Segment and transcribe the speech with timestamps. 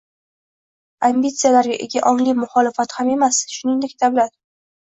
[1.07, 4.39] ambitsiyalarga ega ongli muxolifat ham emas, shuningdek, davlat